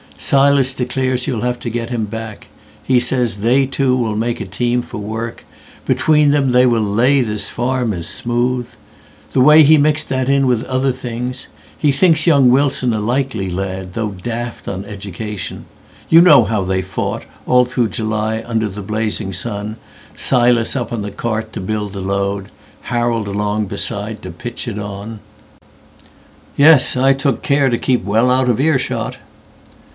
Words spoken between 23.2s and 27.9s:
along beside to pitch it on.""Yes, I took care to